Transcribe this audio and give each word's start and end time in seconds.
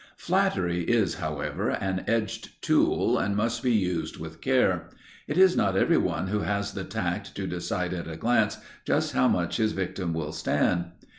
Flattery 0.17 0.81
is, 0.85 1.13
however, 1.19 1.69
an 1.69 2.03
edged 2.07 2.59
tool, 2.63 3.19
and 3.19 3.35
must 3.35 3.61
be 3.61 3.71
used 3.71 4.17
with 4.17 4.41
care. 4.41 4.89
It 5.27 5.37
is 5.37 5.55
not 5.55 5.77
everyone 5.77 6.25
who 6.29 6.39
has 6.39 6.73
the 6.73 6.83
tact 6.85 7.35
to 7.35 7.45
decide 7.45 7.93
at 7.93 8.07
a 8.09 8.15
glance 8.17 8.57
just 8.83 9.13
how 9.13 9.27
much 9.27 9.57
his 9.57 9.73
victim 9.73 10.11
will 10.15 10.31
stand. 10.31 10.85